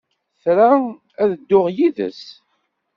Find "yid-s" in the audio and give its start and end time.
1.75-2.23